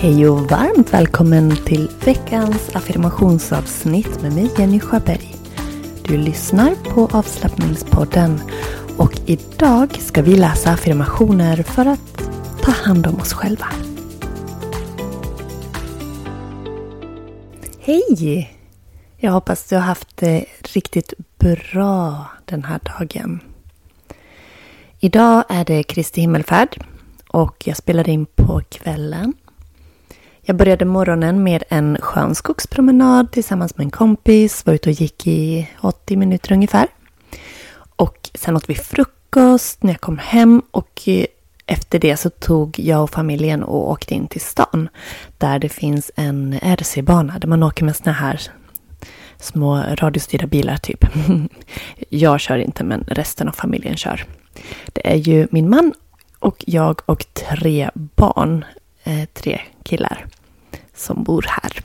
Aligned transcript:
Hej 0.00 0.28
och 0.28 0.50
varmt 0.50 0.94
välkommen 0.94 1.56
till 1.56 1.90
veckans 2.04 2.76
affirmationsavsnitt 2.76 4.22
med 4.22 4.32
mig 4.32 4.50
Jenny 4.58 4.80
Sjöberg. 4.80 5.34
Du 6.02 6.16
lyssnar 6.16 6.74
på 6.74 7.08
avslappningspodden 7.16 8.40
och 8.96 9.12
idag 9.26 9.92
ska 10.00 10.22
vi 10.22 10.36
läsa 10.36 10.70
affirmationer 10.70 11.62
för 11.62 11.86
att 11.86 12.22
ta 12.62 12.70
hand 12.70 13.06
om 13.06 13.16
oss 13.16 13.32
själva. 13.32 13.66
Hej! 17.80 18.56
Jag 19.16 19.32
hoppas 19.32 19.68
du 19.68 19.76
har 19.76 19.82
haft 19.82 20.16
det 20.16 20.44
riktigt 20.74 21.12
bra 21.38 22.26
den 22.44 22.64
här 22.64 22.80
dagen. 22.98 23.40
Idag 25.00 25.44
är 25.48 25.64
det 25.64 25.82
Kristi 25.82 26.20
himmelfärd 26.20 26.84
och 27.28 27.66
jag 27.66 27.76
spelar 27.76 28.08
in 28.08 28.26
på 28.26 28.60
kvällen. 28.70 29.34
Jag 30.48 30.56
började 30.56 30.84
morgonen 30.84 31.42
med 31.42 31.64
en 31.68 31.98
skön 32.00 32.34
skogspromenad 32.34 33.32
tillsammans 33.32 33.76
med 33.76 33.84
en 33.84 33.90
kompis. 33.90 34.66
Var 34.66 34.74
ute 34.74 34.88
och 34.88 34.94
gick 34.94 35.26
i 35.26 35.68
80 35.80 36.16
minuter 36.16 36.52
ungefär. 36.52 36.86
Och 37.96 38.30
sen 38.34 38.56
åt 38.56 38.70
vi 38.70 38.74
frukost 38.74 39.82
när 39.82 39.92
jag 39.92 40.00
kom 40.00 40.18
hem 40.18 40.62
och 40.70 41.02
eh, 41.06 41.26
efter 41.66 41.98
det 41.98 42.16
så 42.16 42.30
tog 42.30 42.78
jag 42.78 43.02
och 43.02 43.10
familjen 43.10 43.62
och 43.62 43.90
åkte 43.90 44.14
in 44.14 44.28
till 44.28 44.40
stan. 44.40 44.88
Där 45.38 45.58
det 45.58 45.68
finns 45.68 46.10
en 46.16 46.54
RC-bana 46.62 47.38
där 47.38 47.48
man 47.48 47.62
åker 47.62 47.84
med 47.84 47.96
såna 47.96 48.12
här 48.12 48.40
små 49.38 49.76
radiostyrda 49.76 50.46
bilar 50.46 50.76
typ. 50.76 51.04
Jag 52.08 52.40
kör 52.40 52.58
inte 52.58 52.84
men 52.84 53.04
resten 53.08 53.48
av 53.48 53.52
familjen 53.52 53.96
kör. 53.96 54.24
Det 54.92 55.12
är 55.12 55.16
ju 55.16 55.48
min 55.50 55.70
man 55.70 55.92
och 56.38 56.64
jag 56.66 57.00
och 57.06 57.26
tre 57.34 57.90
barn. 57.94 58.64
Eh, 59.04 59.24
tre 59.34 59.60
killar 59.82 60.26
som 60.98 61.22
bor 61.24 61.44
här. 61.48 61.80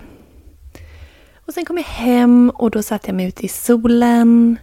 Och 1.46 1.54
sen 1.54 1.66
kom 1.66 1.78
jag 1.78 1.84
hem 1.84 2.52
och 2.56 2.72
då 2.72 2.84
satte 2.84 3.08
jag 3.08 3.16
mig 3.16 3.26
ute 3.26 3.46
i 3.46 3.48
solen. 3.48 4.58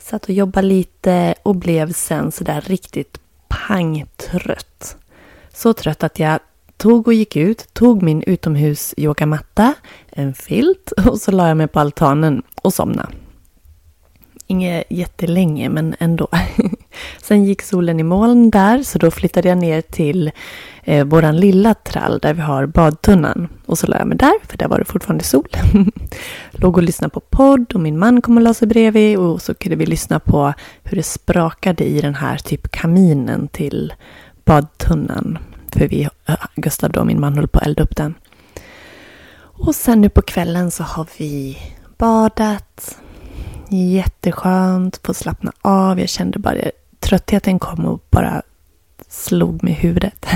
Satt 0.00 0.24
och 0.24 0.30
jobbade 0.30 0.66
lite 0.66 1.34
och 1.42 1.56
blev 1.56 1.92
sen 1.92 2.32
sådär 2.32 2.60
riktigt 2.60 3.20
pangtrött. 3.48 4.96
Så 5.52 5.72
trött 5.72 6.02
att 6.02 6.18
jag 6.18 6.38
tog 6.76 7.06
och 7.06 7.14
gick 7.14 7.36
ut, 7.36 7.74
tog 7.74 8.02
min 8.02 8.22
utomhus 8.22 8.94
yogamatta, 8.96 9.74
en 10.08 10.34
filt 10.34 10.92
och 11.06 11.20
så 11.20 11.30
la 11.30 11.48
jag 11.48 11.56
mig 11.56 11.68
på 11.68 11.80
altanen 11.80 12.42
och 12.62 12.74
somnade. 12.74 13.08
Inget 14.52 14.84
jättelänge, 14.88 15.68
men 15.68 15.94
ändå. 15.98 16.28
Sen 17.22 17.44
gick 17.44 17.62
solen 17.62 18.00
i 18.00 18.02
moln 18.02 18.50
där, 18.50 18.82
så 18.82 18.98
då 18.98 19.10
flyttade 19.10 19.48
jag 19.48 19.58
ner 19.58 19.80
till 19.80 20.30
eh, 20.84 21.04
våran 21.04 21.36
lilla 21.36 21.74
trall 21.74 22.18
där 22.18 22.34
vi 22.34 22.40
har 22.40 22.66
badtunnan. 22.66 23.48
Och 23.66 23.78
så 23.78 23.86
la 23.86 23.98
jag 23.98 24.06
mig 24.06 24.18
där, 24.18 24.34
för 24.48 24.58
där 24.58 24.68
var 24.68 24.78
det 24.78 24.84
fortfarande 24.84 25.24
sol. 25.24 25.48
Låg 26.50 26.76
och 26.76 26.82
lyssnade 26.82 27.10
på 27.10 27.20
podd 27.20 27.72
och 27.72 27.80
min 27.80 27.98
man 27.98 28.22
kom 28.22 28.36
och 28.36 28.42
la 28.42 28.54
sig 28.54 28.68
bredvid 28.68 29.18
och 29.18 29.42
så 29.42 29.54
kunde 29.54 29.76
vi 29.76 29.86
lyssna 29.86 30.20
på 30.20 30.54
hur 30.82 30.96
det 30.96 31.02
sprakade 31.02 31.84
i 31.84 32.00
den 32.00 32.14
här 32.14 32.36
typ 32.36 32.70
kaminen 32.70 33.48
till 33.48 33.92
badtunnan. 34.44 35.38
För 35.72 35.88
vi, 35.88 36.08
eh, 36.26 36.36
Gustav 36.54 36.90
och 36.90 37.06
min 37.06 37.20
man 37.20 37.34
höll 37.34 37.48
på 37.48 37.58
att 37.58 37.66
elda 37.66 37.82
upp 37.82 37.96
den. 37.96 38.14
Och 39.40 39.74
sen 39.74 40.00
nu 40.00 40.08
på 40.08 40.22
kvällen 40.22 40.70
så 40.70 40.82
har 40.82 41.06
vi 41.18 41.58
badat. 41.98 42.98
Jätteskönt, 43.72 45.00
få 45.04 45.14
slappna 45.14 45.52
av. 45.62 46.00
Jag 46.00 46.08
kände 46.08 46.38
bara 46.38 46.56
tröttheten 47.00 47.58
kom 47.58 47.86
och 47.86 48.04
bara 48.10 48.42
slog 49.08 49.64
mig 49.64 49.72
i 49.72 49.76
huvudet. 49.76 50.26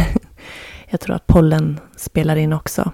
Jag 0.88 1.00
tror 1.00 1.16
att 1.16 1.26
pollen 1.26 1.80
spelar 1.96 2.36
in 2.36 2.52
också. 2.52 2.92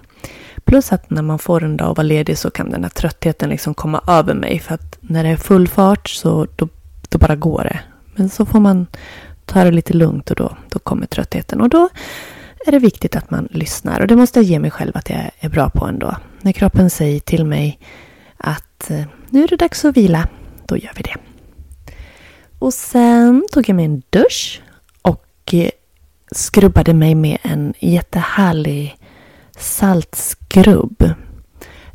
Plus 0.63 0.93
att 0.93 1.09
när 1.09 1.21
man 1.21 1.39
får 1.39 1.63
en 1.63 1.77
dag 1.77 1.91
att 1.91 1.97
vara 1.97 2.07
ledig 2.07 2.37
så 2.37 2.51
kan 2.51 2.69
den 2.69 2.83
här 2.83 2.89
tröttheten 2.89 3.49
liksom 3.49 3.73
komma 3.73 4.01
över 4.07 4.33
mig. 4.33 4.59
För 4.59 4.75
att 4.75 4.97
när 5.01 5.23
det 5.23 5.29
är 5.29 5.37
full 5.37 5.67
fart 5.67 6.09
så 6.09 6.47
då, 6.55 6.67
då 7.09 7.17
bara 7.17 7.35
går 7.35 7.63
det. 7.63 7.79
Men 8.15 8.29
så 8.29 8.45
får 8.45 8.59
man 8.59 8.87
ta 9.45 9.63
det 9.63 9.71
lite 9.71 9.93
lugnt 9.93 10.29
och 10.29 10.35
då, 10.35 10.57
då 10.69 10.79
kommer 10.79 11.05
tröttheten. 11.05 11.61
Och 11.61 11.69
då 11.69 11.89
är 12.65 12.71
det 12.71 12.79
viktigt 12.79 13.15
att 13.15 13.31
man 13.31 13.47
lyssnar. 13.51 14.01
Och 14.01 14.07
det 14.07 14.15
måste 14.15 14.39
jag 14.39 14.45
ge 14.45 14.59
mig 14.59 14.71
själv 14.71 14.91
att 14.95 15.09
jag 15.09 15.31
är 15.39 15.49
bra 15.49 15.69
på 15.69 15.85
ändå. 15.85 16.15
När 16.41 16.51
kroppen 16.51 16.89
säger 16.89 17.19
till 17.19 17.45
mig 17.45 17.79
att 18.83 18.91
eh, 18.91 19.05
nu 19.29 19.43
är 19.43 19.47
det 19.47 19.55
dags 19.55 19.85
att 19.85 19.97
vila, 19.97 20.27
då 20.65 20.77
gör 20.77 20.91
vi 20.95 21.03
det. 21.03 21.15
Och 22.59 22.73
sen 22.73 23.47
tog 23.51 23.69
jag 23.69 23.75
mig 23.75 23.85
en 23.85 24.01
dusch 24.09 24.61
och 25.01 25.53
eh, 25.53 25.69
skrubbade 26.31 26.93
mig 26.93 27.15
med 27.15 27.37
en 27.41 27.73
jättehärlig 27.79 28.97
saltskrubb. 29.57 31.03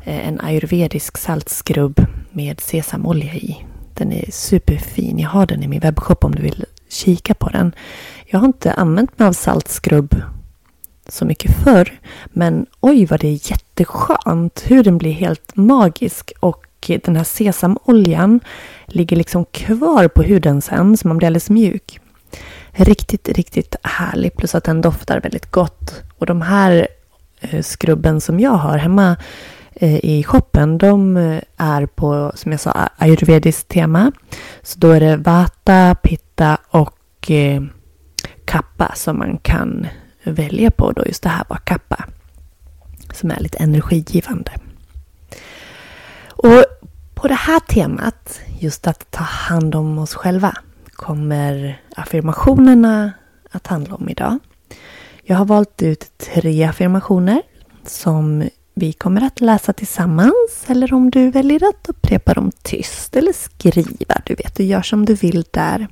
Eh, 0.03 0.27
en 0.27 0.41
ayurvedisk 0.41 1.17
saltskrubb 1.17 2.05
med 2.31 2.59
sesamolja 2.59 3.33
i. 3.33 3.65
Den 3.93 4.11
är 4.11 4.31
superfin. 4.31 5.19
Jag 5.19 5.29
har 5.29 5.45
den 5.45 5.63
i 5.63 5.67
min 5.67 5.79
webbshop 5.79 6.23
om 6.23 6.35
du 6.35 6.41
vill 6.41 6.65
kika 6.89 7.33
på 7.33 7.49
den. 7.49 7.71
Jag 8.25 8.39
har 8.39 8.47
inte 8.47 8.73
använt 8.73 9.19
mig 9.19 9.27
av 9.27 9.33
saltskrubb 9.33 10.21
så 11.07 11.25
mycket 11.25 11.63
förr. 11.63 11.99
Men 12.25 12.65
oj 12.79 13.05
vad 13.05 13.19
det 13.19 13.27
är 13.27 13.51
jätteskönt. 13.51 14.63
Huden 14.65 14.97
blir 14.97 15.11
helt 15.11 15.55
magisk 15.55 16.33
och 16.39 16.65
den 16.87 17.15
här 17.15 17.23
sesamoljan 17.23 18.39
ligger 18.85 19.17
liksom 19.17 19.45
kvar 19.45 20.07
på 20.07 20.23
huden 20.23 20.61
sen 20.61 20.97
så 20.97 21.07
man 21.07 21.17
blir 21.17 21.27
alldeles 21.27 21.49
mjuk. 21.49 21.99
Riktigt, 22.71 23.29
riktigt 23.29 23.75
härlig 23.83 24.35
plus 24.35 24.55
att 24.55 24.63
den 24.63 24.81
doftar 24.81 25.21
väldigt 25.21 25.51
gott. 25.51 26.03
Och 26.17 26.25
de 26.25 26.41
här 26.41 26.87
eh, 27.39 27.61
skrubben 27.61 28.21
som 28.21 28.39
jag 28.39 28.51
har 28.51 28.77
hemma 28.77 29.15
eh, 29.73 30.05
i 30.05 30.23
shoppen, 30.23 30.77
de 30.77 31.17
eh, 31.17 31.41
är 31.57 31.85
på, 31.85 32.31
som 32.35 32.51
jag 32.51 32.61
sa, 32.61 32.89
ayurvediskt 32.97 33.67
tema. 33.67 34.11
Så 34.61 34.79
då 34.79 34.91
är 34.91 34.99
det 34.99 35.17
vata, 35.17 35.95
pitta 35.95 36.57
och 36.69 37.31
kappa 38.45 38.91
som 38.95 39.17
man 39.17 39.37
kan 39.37 39.87
välja 40.23 40.71
på. 40.71 40.91
Då 40.91 41.03
just 41.05 41.23
det 41.23 41.29
här 41.29 41.43
var 41.49 41.57
kappa. 41.57 42.05
Som 43.13 43.31
är 43.31 43.39
lite 43.39 43.57
energigivande. 43.57 44.51
Och 46.43 46.65
på 47.13 47.27
det 47.27 47.33
här 47.33 47.59
temat, 47.59 48.41
just 48.59 48.87
att 48.87 49.11
ta 49.11 49.23
hand 49.23 49.75
om 49.75 49.99
oss 49.99 50.13
själva, 50.13 50.57
kommer 50.93 51.81
affirmationerna 51.95 53.11
att 53.51 53.67
handla 53.67 53.95
om 53.95 54.09
idag. 54.09 54.39
Jag 55.23 55.35
har 55.35 55.45
valt 55.45 55.81
ut 55.81 56.11
tre 56.17 56.63
affirmationer 56.63 57.41
som 57.85 58.49
vi 58.73 58.93
kommer 58.93 59.21
att 59.21 59.41
läsa 59.41 59.73
tillsammans 59.73 60.65
eller 60.67 60.93
om 60.93 61.11
du 61.11 61.31
väljer 61.31 61.69
att 61.69 61.89
upprepa 61.89 62.33
dem 62.33 62.51
tyst 62.61 63.15
eller 63.15 63.33
skriva. 63.33 64.21
Du 64.25 64.35
vet, 64.35 64.55
du 64.55 64.63
gör 64.63 64.81
som 64.81 65.05
du 65.05 65.13
vill 65.13 65.45
där. 65.51 65.87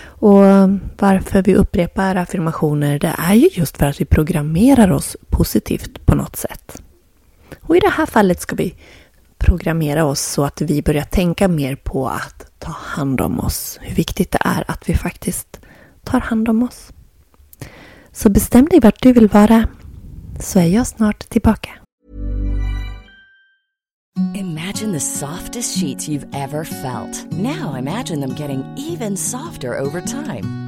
Och 0.00 0.42
varför 0.98 1.42
vi 1.42 1.54
upprepar 1.54 2.16
affirmationer 2.16 2.98
det 2.98 3.14
är 3.18 3.34
ju 3.34 3.48
just 3.52 3.76
för 3.76 3.86
att 3.86 4.00
vi 4.00 4.04
programmerar 4.04 4.90
oss 4.90 5.16
positivt 5.30 6.06
på 6.06 6.14
något 6.14 6.36
sätt. 6.36 6.82
Och 7.60 7.76
i 7.76 7.80
det 7.80 7.90
här 7.90 8.06
fallet 8.06 8.40
ska 8.40 8.56
vi 8.56 8.74
programmera 9.38 10.04
oss 10.04 10.20
så 10.20 10.44
att 10.44 10.60
vi 10.60 10.82
börjar 10.82 11.04
tänka 11.04 11.48
mer 11.48 11.76
på 11.76 12.08
att 12.08 12.50
ta 12.58 12.70
hand 12.70 13.20
om 13.20 13.40
oss. 13.40 13.78
Hur 13.82 13.94
viktigt 13.94 14.30
det 14.30 14.38
är 14.40 14.64
att 14.70 14.88
vi 14.88 14.94
faktiskt 14.94 15.60
tar 16.04 16.20
hand 16.20 16.48
om 16.48 16.62
oss. 16.62 16.92
Så 18.12 18.28
bestäm 18.28 18.66
dig 18.66 18.80
vart 18.80 19.02
du 19.02 19.12
vill 19.12 19.28
vara 19.28 19.68
så 20.40 20.58
är 20.58 20.66
jag 20.66 20.86
snart 20.86 21.28
tillbaka. 21.28 21.70
Imagine 24.34 24.92
the 24.92 25.00
softest 25.00 25.78
sheets 25.78 26.08
you've 26.08 26.26
ever 26.34 26.64
felt. 26.64 27.32
Now 27.32 27.76
imagine 27.78 28.20
them 28.20 28.34
getting 28.34 28.64
even 28.76 29.16
softer 29.16 29.78
over 29.78 30.00
time. 30.00 30.67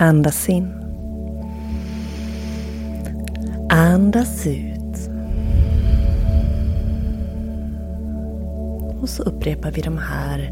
Andas 0.00 0.48
in. 0.48 0.68
Andas 3.70 4.46
ut. 4.46 5.10
Och 9.00 9.08
så 9.08 9.22
upprepar 9.22 9.70
vi 9.70 9.80
de 9.80 9.98
här 9.98 10.50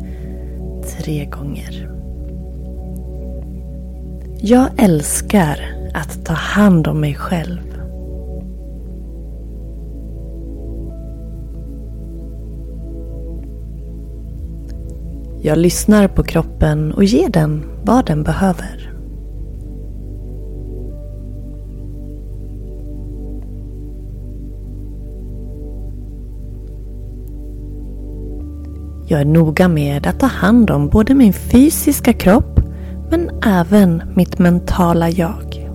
tre 0.96 1.24
gånger. 1.24 1.90
Jag 4.40 4.68
älskar 4.76 5.60
att 5.94 6.24
ta 6.24 6.34
hand 6.34 6.86
om 6.86 7.00
mig 7.00 7.14
själv. 7.14 7.76
Jag 15.42 15.58
lyssnar 15.58 16.08
på 16.08 16.22
kroppen 16.22 16.92
och 16.92 17.04
ger 17.04 17.28
den 17.28 17.64
vad 17.84 18.06
den 18.06 18.22
behöver. 18.22 18.85
Jag 29.08 29.20
är 29.20 29.24
noga 29.24 29.68
med 29.68 30.06
att 30.06 30.20
ta 30.20 30.26
hand 30.26 30.70
om 30.70 30.88
både 30.88 31.14
min 31.14 31.32
fysiska 31.32 32.12
kropp 32.12 32.60
men 33.10 33.30
även 33.46 34.02
mitt 34.14 34.38
mentala 34.38 35.10
jag. 35.10 35.70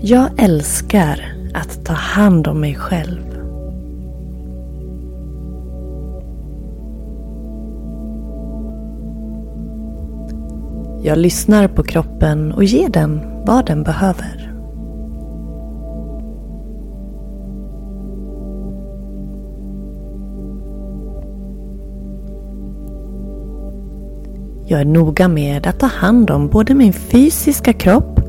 Jag 0.00 0.28
älskar 0.36 1.34
att 1.54 1.84
ta 1.84 1.92
hand 1.92 2.46
om 2.46 2.60
mig 2.60 2.74
själv. 2.74 3.22
Jag 11.02 11.18
lyssnar 11.18 11.68
på 11.68 11.82
kroppen 11.82 12.52
och 12.52 12.64
ger 12.64 12.88
den 12.88 13.20
vad 13.46 13.66
den 13.66 13.82
behöver. 13.82 14.45
Jag 24.68 24.80
är 24.80 24.84
noga 24.84 25.28
med 25.28 25.66
att 25.66 25.78
ta 25.80 25.86
hand 25.86 26.30
om 26.30 26.48
både 26.48 26.74
min 26.74 26.92
fysiska 26.92 27.72
kropp 27.72 28.20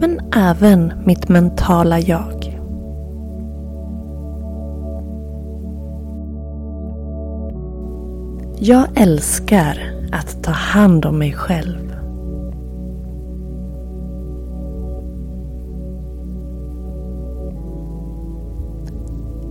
men 0.00 0.20
även 0.36 0.92
mitt 1.04 1.28
mentala 1.28 2.00
jag. 2.00 2.60
Jag 8.58 8.86
älskar 8.94 9.92
att 10.12 10.42
ta 10.42 10.50
hand 10.50 11.04
om 11.04 11.18
mig 11.18 11.32
själv. 11.32 11.94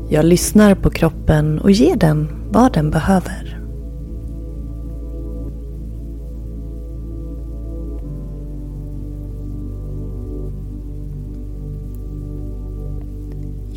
Jag 0.09 0.25
lyssnar 0.25 0.75
på 0.75 0.89
kroppen 0.89 1.59
och 1.59 1.71
ger 1.71 1.95
den 1.95 2.27
vad 2.51 2.73
den 2.73 2.91
behöver. 2.91 3.44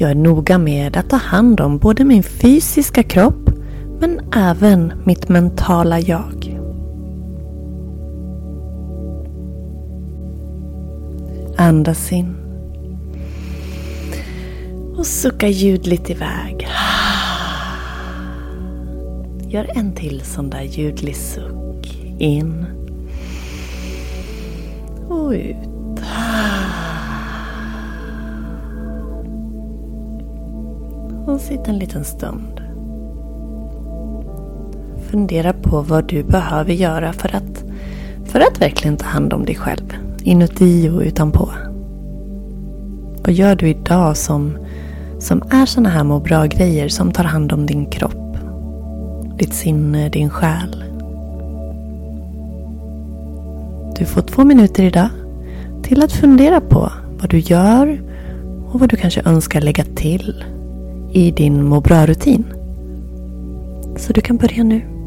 Jag 0.00 0.10
är 0.10 0.14
noga 0.14 0.58
med 0.58 0.96
att 0.96 1.10
ta 1.10 1.16
hand 1.16 1.60
om 1.60 1.78
både 1.78 2.04
min 2.04 2.22
fysiska 2.22 3.02
kropp 3.02 3.50
men 4.00 4.20
även 4.34 4.92
mitt 5.04 5.28
mentala 5.28 6.00
jag. 6.00 6.60
Andas 11.56 12.12
in. 12.12 12.36
Och 14.96 15.06
sucka 15.06 15.48
ljudligt 15.48 16.10
iväg. 16.10 16.68
Gör 19.48 19.70
en 19.74 19.92
till 19.92 20.20
sån 20.24 20.50
där 20.50 20.62
ljudlig 20.62 21.16
suck. 21.16 22.04
In. 22.18 22.66
Och 25.08 25.30
ut. 25.30 25.68
Och 31.28 31.40
sitt 31.40 31.68
en 31.68 31.78
liten 31.78 32.04
stund. 32.04 32.60
Fundera 35.10 35.52
på 35.52 35.80
vad 35.82 36.08
du 36.08 36.22
behöver 36.22 36.72
göra 36.72 37.12
för 37.12 37.36
att, 37.36 37.64
för 38.24 38.40
att 38.40 38.60
verkligen 38.60 38.96
ta 38.96 39.06
hand 39.06 39.32
om 39.32 39.44
dig 39.44 39.54
själv. 39.54 39.96
Inuti 40.22 40.88
och 40.88 41.00
utanpå. 41.00 41.48
Vad 43.24 43.32
gör 43.32 43.56
du 43.56 43.68
idag 43.68 44.16
som, 44.16 44.58
som 45.18 45.42
är 45.50 45.66
såna 45.66 45.88
här 45.88 46.04
må 46.04 46.20
bra-grejer 46.20 46.88
som 46.88 47.12
tar 47.12 47.24
hand 47.24 47.52
om 47.52 47.66
din 47.66 47.86
kropp? 47.86 48.36
Ditt 49.38 49.54
sinne, 49.54 50.08
din 50.08 50.30
själ. 50.30 50.84
Du 53.98 54.04
får 54.04 54.22
två 54.22 54.44
minuter 54.44 54.82
idag 54.84 55.08
till 55.82 56.02
att 56.02 56.12
fundera 56.12 56.60
på 56.60 56.92
vad 57.20 57.30
du 57.30 57.38
gör 57.38 58.02
och 58.72 58.80
vad 58.80 58.88
du 58.88 58.96
kanske 58.96 59.22
önskar 59.24 59.60
lägga 59.60 59.84
till 59.84 60.44
i 61.12 61.30
din 61.30 61.64
må 61.64 61.80
bra-rutin. 61.80 62.44
Så 63.96 64.12
du 64.12 64.20
kan 64.20 64.36
börja 64.36 64.64
nu. 64.64 64.97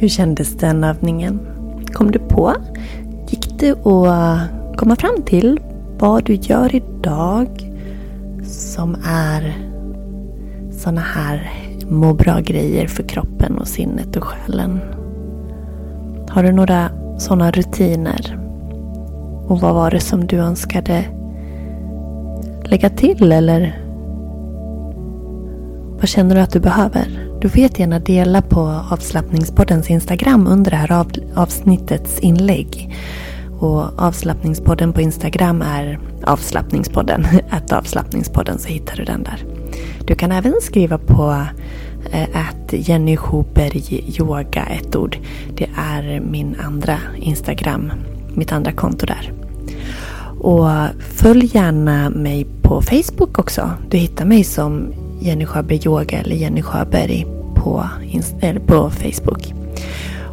Hur 0.00 0.08
kändes 0.08 0.56
den 0.56 0.84
övningen? 0.84 1.40
Kom 1.92 2.10
du 2.10 2.18
på? 2.18 2.54
Gick 3.28 3.58
det 3.58 3.70
att 3.70 4.76
komma 4.76 4.96
fram 4.96 5.22
till 5.22 5.60
vad 5.98 6.24
du 6.24 6.34
gör 6.34 6.74
idag 6.74 7.72
som 8.44 8.96
är 9.04 9.56
sådana 10.70 11.00
här 11.00 11.50
må 11.88 12.14
bra-grejer 12.14 12.86
för 12.86 13.02
kroppen 13.02 13.58
och 13.58 13.68
sinnet 13.68 14.16
och 14.16 14.24
själen? 14.24 14.80
Har 16.28 16.42
du 16.42 16.52
några 16.52 16.90
sådana 17.18 17.50
rutiner? 17.50 18.38
Och 19.46 19.60
vad 19.60 19.74
var 19.74 19.90
det 19.90 20.00
som 20.00 20.26
du 20.26 20.36
önskade 20.36 21.04
lägga 22.64 22.90
till 22.90 23.32
eller 23.32 23.82
vad 25.98 26.08
känner 26.08 26.34
du 26.34 26.40
att 26.40 26.52
du 26.52 26.60
behöver? 26.60 27.27
Du 27.40 27.48
får 27.48 27.58
jättegärna 27.60 27.98
dela 27.98 28.42
på 28.42 28.60
avslappningspoddens 28.90 29.90
Instagram 29.90 30.46
under 30.46 30.70
det 30.70 30.76
här 30.76 30.92
av, 30.92 31.12
avsnittets 31.34 32.18
inlägg. 32.20 32.94
Och 33.58 34.02
avslappningspodden 34.02 34.92
på 34.92 35.00
Instagram 35.00 35.62
är 35.62 35.98
avslappningspodden. 36.24 37.26
Att 37.50 37.72
avslappningspodden 37.72 38.58
så 38.58 38.68
hittar 38.68 38.96
du 38.96 39.04
den 39.04 39.22
där. 39.22 39.44
Du 40.04 40.14
kan 40.14 40.32
även 40.32 40.54
skriva 40.62 40.98
på 40.98 41.44
eh, 42.12 42.28
att 42.34 42.72
Jenny 42.72 43.16
Schuberg 43.16 44.04
yoga, 44.18 44.66
ett 44.66 44.96
ord. 44.96 45.18
Det 45.54 45.68
är 45.76 46.20
min 46.20 46.56
andra 46.60 46.98
Instagram, 47.16 47.92
mitt 48.34 48.52
andra 48.52 48.72
konto 48.72 49.06
där. 49.06 49.32
Och 50.38 50.68
följ 51.00 51.50
gärna 51.54 52.10
mig 52.10 52.46
på 52.62 52.82
Facebook 52.82 53.38
också. 53.38 53.70
Du 53.90 53.96
hittar 53.96 54.24
mig 54.24 54.44
som 54.44 54.92
Jenny 55.20 55.46
Sjöberg 55.46 55.80
Yoga 55.84 56.18
eller 56.18 56.36
Jenny 56.36 56.62
Sjöberg 56.62 57.26
på, 57.54 57.88
eller 58.40 58.60
på 58.60 58.90
Facebook. 58.90 59.54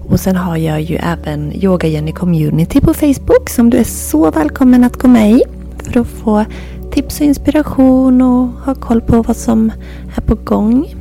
Och 0.09 0.19
sen 0.19 0.35
har 0.35 0.57
jag 0.57 0.81
ju 0.81 0.95
även 0.95 1.53
Yoga 1.63 1.87
Jenny 1.87 2.11
Community 2.11 2.81
på 2.81 2.93
Facebook 2.93 3.49
som 3.49 3.69
du 3.69 3.77
är 3.77 3.83
så 3.83 4.31
välkommen 4.31 4.83
att 4.83 4.95
gå 4.95 5.07
med 5.07 5.31
i 5.31 5.43
för 5.77 5.99
att 5.99 6.07
få 6.07 6.45
tips 6.91 7.19
och 7.19 7.25
inspiration 7.25 8.21
och 8.21 8.47
ha 8.47 8.75
koll 8.75 9.01
på 9.01 9.21
vad 9.21 9.37
som 9.37 9.71
är 10.15 10.21
på 10.21 10.35
gång. 10.35 10.95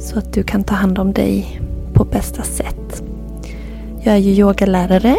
Så 0.00 0.18
att 0.18 0.32
du 0.32 0.42
kan 0.42 0.64
ta 0.64 0.74
hand 0.74 0.98
om 0.98 1.12
dig 1.12 1.60
på 1.92 2.04
bästa 2.04 2.42
sätt. 2.42 3.02
Jag 4.02 4.14
är 4.14 4.18
ju 4.18 4.32
yogalärare 4.32 5.16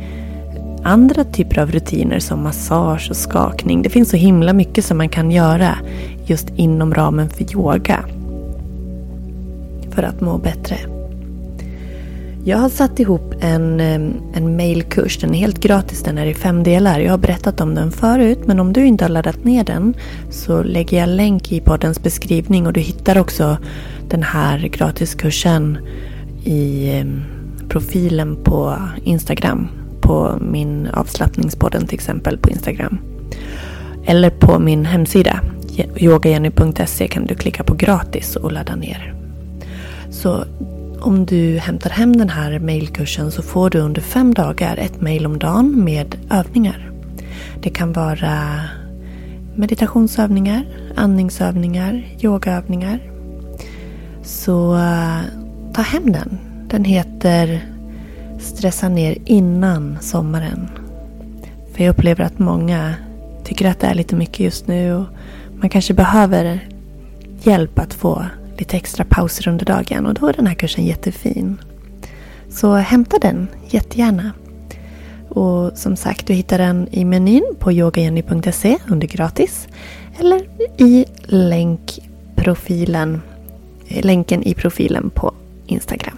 andra 0.83 1.23
typer 1.23 1.59
av 1.59 1.71
rutiner 1.71 2.19
som 2.19 2.43
massage 2.43 3.07
och 3.09 3.17
skakning. 3.17 3.81
Det 3.81 3.89
finns 3.89 4.09
så 4.09 4.17
himla 4.17 4.53
mycket 4.53 4.85
som 4.85 4.97
man 4.97 5.09
kan 5.09 5.31
göra 5.31 5.77
just 6.25 6.49
inom 6.55 6.93
ramen 6.93 7.29
för 7.29 7.53
yoga. 7.53 8.05
För 9.91 10.03
att 10.03 10.21
må 10.21 10.37
bättre. 10.37 10.77
Jag 12.45 12.57
har 12.57 12.69
satt 12.69 12.99
ihop 12.99 13.33
en, 13.39 13.79
en 14.33 14.55
mailkurs. 14.57 15.17
Den 15.17 15.35
är 15.35 15.39
helt 15.39 15.59
gratis. 15.59 16.03
Den 16.03 16.17
är 16.17 16.25
i 16.25 16.33
fem 16.33 16.63
delar. 16.63 16.99
Jag 16.99 17.11
har 17.11 17.17
berättat 17.17 17.61
om 17.61 17.75
den 17.75 17.91
förut. 17.91 18.39
Men 18.45 18.59
om 18.59 18.73
du 18.73 18.85
inte 18.85 19.03
har 19.03 19.09
laddat 19.09 19.43
ner 19.43 19.63
den 19.63 19.93
så 20.29 20.63
lägger 20.63 20.99
jag 20.99 21.09
länk 21.09 21.51
i 21.51 21.59
poddens 21.59 22.03
beskrivning. 22.03 22.67
Och 22.67 22.73
du 22.73 22.79
hittar 22.79 23.17
också 23.17 23.57
den 24.09 24.23
här 24.23 24.59
gratiskursen 24.59 25.77
i 26.43 26.91
profilen 27.69 28.35
på 28.43 28.77
Instagram. 29.03 29.67
På 30.01 30.37
min 30.41 30.87
avslappningspodden 30.87 31.87
till 31.87 31.95
exempel 31.95 32.37
på 32.37 32.49
Instagram. 32.49 32.97
Eller 34.05 34.29
på 34.29 34.59
min 34.59 34.85
hemsida 34.85 35.39
yogajenny.se 35.97 37.07
kan 37.07 37.25
du 37.25 37.35
klicka 37.35 37.63
på 37.63 37.73
gratis 37.73 38.35
och 38.35 38.51
ladda 38.51 38.75
ner. 38.75 39.13
Så 40.09 40.45
om 41.01 41.25
du 41.25 41.57
hämtar 41.57 41.89
hem 41.89 42.17
den 42.17 42.29
här 42.29 42.59
mailkursen 42.59 43.31
så 43.31 43.41
får 43.41 43.69
du 43.69 43.79
under 43.79 44.01
fem 44.01 44.33
dagar 44.33 44.77
ett 44.77 45.01
mail 45.01 45.25
om 45.25 45.39
dagen 45.39 45.83
med 45.83 46.15
övningar. 46.29 46.91
Det 47.61 47.69
kan 47.69 47.93
vara 47.93 48.61
meditationsövningar, 49.55 50.65
andningsövningar, 50.95 52.03
yogaövningar. 52.21 52.99
Så 54.23 54.75
eh, 54.75 55.19
ta 55.73 55.81
hem 55.81 56.11
den. 56.11 56.39
Den 56.67 56.85
heter 56.85 57.65
Stressa 58.39 58.89
ner 58.89 59.17
innan 59.25 59.97
sommaren. 60.01 60.69
För 61.73 61.83
jag 61.83 61.91
upplever 61.91 62.23
att 62.23 62.39
många 62.39 62.95
tycker 63.43 63.69
att 63.69 63.79
det 63.79 63.87
är 63.87 63.95
lite 63.95 64.15
mycket 64.15 64.39
just 64.39 64.67
nu 64.67 64.93
och 64.93 65.05
man 65.63 65.69
kanske 65.69 65.93
behöver 65.93 66.59
hjälp 67.43 67.79
att 67.79 67.93
få 67.93 68.25
lite 68.57 68.77
extra 68.77 69.05
pauser 69.05 69.47
under 69.47 69.65
dagen 69.65 70.05
och 70.05 70.13
då 70.13 70.27
är 70.27 70.33
den 70.33 70.47
här 70.47 70.53
kursen 70.53 70.85
jättefin. 70.85 71.57
Så 72.49 72.73
hämta 72.73 73.19
den 73.19 73.47
jättegärna. 73.69 74.31
Och 75.29 75.77
som 75.77 75.95
sagt, 75.95 76.27
du 76.27 76.33
hittar 76.33 76.57
den 76.57 76.87
i 76.91 77.05
menyn 77.05 77.55
på 77.59 77.71
yogajenny.se 77.71 78.77
under 78.87 79.07
gratis. 79.07 79.67
Eller 80.19 80.41
i 80.77 81.05
länkprofilen, 81.23 83.21
länken 83.87 84.43
i 84.43 84.53
profilen 84.53 85.09
på 85.09 85.33
Instagram. 85.65 86.17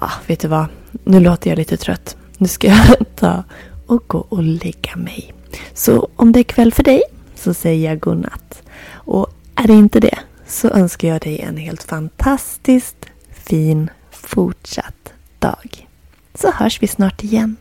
Ja, 0.00 0.10
vet 0.26 0.40
du 0.40 0.48
vad? 0.48 0.66
Nu 1.04 1.20
låter 1.20 1.50
jag 1.50 1.56
lite 1.56 1.76
trött. 1.76 2.16
Nu 2.38 2.48
ska 2.48 2.66
jag 2.66 2.96
ta 3.16 3.44
och 3.86 4.04
gå 4.06 4.18
och 4.18 4.42
lägga 4.42 4.96
mig. 4.96 5.34
Så 5.74 6.08
om 6.16 6.32
det 6.32 6.40
är 6.40 6.44
kväll 6.44 6.72
för 6.72 6.82
dig 6.82 7.02
så 7.36 7.54
säger 7.54 7.88
jag 7.90 8.00
godnatt. 8.00 8.62
Och 8.92 9.26
är 9.54 9.66
det 9.66 9.74
inte 9.74 10.00
det 10.00 10.18
så 10.46 10.68
önskar 10.68 11.08
jag 11.08 11.20
dig 11.20 11.40
en 11.40 11.56
helt 11.56 11.82
fantastiskt 11.82 13.06
fin 13.30 13.90
fortsatt 14.10 15.12
dag. 15.38 15.88
Så 16.34 16.50
hörs 16.50 16.82
vi 16.82 16.86
snart 16.86 17.24
igen. 17.24 17.56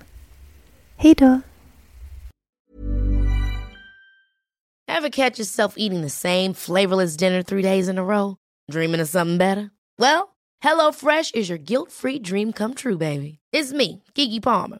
Hej 0.97 1.13
då! 1.13 1.41
Have 4.87 5.09
catch 5.09 5.39
yourself 5.39 5.73
eating 5.77 6.01
the 6.01 6.09
same 6.09 6.53
flavorless 6.53 7.17
dinner 7.17 7.43
three 7.43 7.61
days 7.61 7.89
in 7.89 7.97
a 7.97 8.03
row? 8.03 8.37
Dreaming 8.71 9.01
of 9.01 9.09
something 9.09 9.37
better? 9.37 9.69
Well, 9.99 10.35
hello 10.61 10.91
fresh 10.91 11.31
is 11.33 11.49
your 11.49 11.57
guilt 11.57 11.91
free 11.91 12.19
dream 12.19 12.53
come 12.53 12.73
true 12.73 12.97
baby. 12.97 13.39
It's 13.51 13.73
me, 13.73 14.01
Gigi 14.15 14.39
Palmer. 14.39 14.79